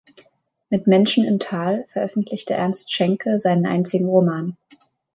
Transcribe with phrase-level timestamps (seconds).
[0.71, 4.57] Mit "Menschen im Tal" veröffentlichte Ernst Schenke seinen einzigen Roman.